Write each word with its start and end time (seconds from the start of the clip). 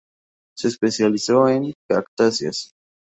Se 0.57 0.67
especializó 0.69 1.47
en 1.47 1.73
cactáceas. 1.87 2.71